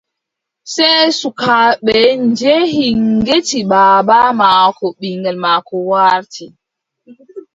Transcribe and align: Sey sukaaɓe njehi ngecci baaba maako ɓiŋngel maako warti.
Sey 0.73 1.05
sukaaɓe 1.19 1.95
njehi 2.27 2.85
ngecci 3.15 3.59
baaba 3.71 4.17
maako 4.39 4.85
ɓiŋngel 4.99 5.37
maako 5.43 5.75
warti. 5.91 6.45